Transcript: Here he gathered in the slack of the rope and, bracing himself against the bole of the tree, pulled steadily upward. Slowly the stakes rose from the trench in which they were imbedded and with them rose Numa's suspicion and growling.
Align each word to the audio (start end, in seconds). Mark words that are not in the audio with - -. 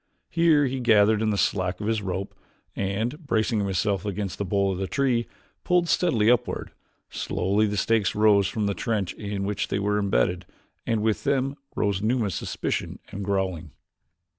Here 0.31 0.65
he 0.65 0.79
gathered 0.79 1.21
in 1.21 1.29
the 1.29 1.37
slack 1.37 1.79
of 1.79 1.85
the 1.85 2.03
rope 2.03 2.33
and, 2.75 3.23
bracing 3.23 3.59
himself 3.59 4.03
against 4.03 4.39
the 4.39 4.43
bole 4.43 4.71
of 4.71 4.79
the 4.79 4.87
tree, 4.87 5.27
pulled 5.63 5.87
steadily 5.87 6.27
upward. 6.31 6.71
Slowly 7.11 7.67
the 7.67 7.77
stakes 7.77 8.15
rose 8.15 8.47
from 8.47 8.65
the 8.65 8.73
trench 8.73 9.13
in 9.13 9.43
which 9.43 9.67
they 9.67 9.77
were 9.77 9.99
imbedded 9.99 10.47
and 10.87 11.03
with 11.03 11.23
them 11.23 11.55
rose 11.75 12.01
Numa's 12.01 12.33
suspicion 12.33 12.97
and 13.11 13.23
growling. 13.23 13.73